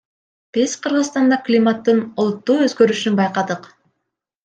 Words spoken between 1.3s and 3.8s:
климаттын олуттуу өзгөрүшүн байкадык.